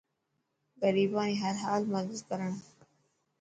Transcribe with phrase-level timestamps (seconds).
[0.81, 2.51] غريبان ري هر حال مدد ڪرو.